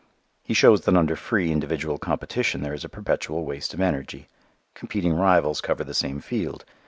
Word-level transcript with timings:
He 0.41 0.55
shows 0.55 0.81
that 0.81 0.97
under 0.97 1.15
free 1.15 1.51
individual 1.51 1.99
competition 1.99 2.63
there 2.63 2.73
is 2.73 2.83
a 2.83 2.89
perpetual 2.89 3.45
waste 3.45 3.71
of 3.75 3.79
energy. 3.81 4.29
Competing 4.73 5.13
rivals 5.13 5.61
cover 5.61 5.83
the 5.83 5.93
same 5.93 6.19
field. 6.21 6.65